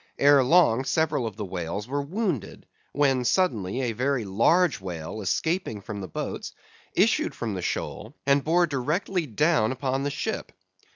[0.17, 5.79] Ere long, several of the whales were wounded; when, suddenly, a very large whale escaping
[5.79, 6.53] from the boats,
[6.95, 10.53] issued from the shoal, and bore directly down upon the ship.